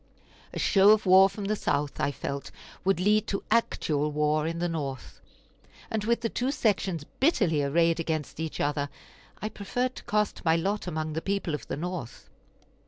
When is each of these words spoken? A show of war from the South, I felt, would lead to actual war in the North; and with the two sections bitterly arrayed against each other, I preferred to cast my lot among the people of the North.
A 0.51 0.57
show 0.57 0.89
of 0.89 1.05
war 1.05 1.29
from 1.29 1.45
the 1.45 1.55
South, 1.55 1.99
I 2.01 2.11
felt, 2.11 2.49
would 2.83 2.99
lead 2.99 3.27
to 3.27 3.43
actual 3.51 4.11
war 4.11 4.47
in 4.47 4.57
the 4.57 4.67
North; 4.67 5.21
and 5.91 6.05
with 6.05 6.21
the 6.21 6.27
two 6.29 6.49
sections 6.49 7.03
bitterly 7.19 7.61
arrayed 7.61 7.99
against 7.99 8.39
each 8.39 8.59
other, 8.59 8.89
I 9.43 9.49
preferred 9.49 9.95
to 9.97 10.03
cast 10.05 10.43
my 10.43 10.55
lot 10.55 10.87
among 10.87 11.13
the 11.13 11.21
people 11.21 11.53
of 11.53 11.67
the 11.67 11.77
North. 11.77 12.31